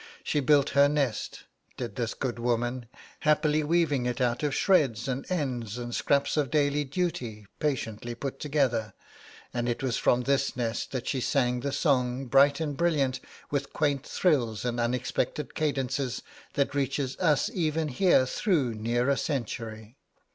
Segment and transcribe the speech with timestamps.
[0.23, 1.43] She built her nest,
[1.77, 2.87] did this good woman,
[3.19, 8.39] happily weaving it out of shreds, and ends, and scraps of daily duty, patiently put
[8.39, 8.95] together;
[9.53, 13.19] and it was from this nest that she sang the song, bright and brilliant,
[13.51, 16.23] with quaint thrills and unexpected cadences,
[16.55, 19.97] that reaches us even here through near a century.